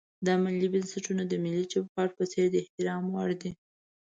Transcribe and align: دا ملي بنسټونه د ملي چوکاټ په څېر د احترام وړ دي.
دا 0.25 0.33
ملي 0.43 0.67
بنسټونه 0.73 1.23
د 1.27 1.33
ملي 1.43 1.65
چوکاټ 1.73 2.09
په 2.17 2.23
څېر 2.31 2.45
د 2.51 2.55
احترام 2.63 3.03
وړ 3.13 3.29
دي. 3.41 3.51